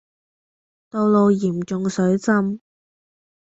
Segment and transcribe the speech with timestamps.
[0.89, 2.59] 道路嚴重水浸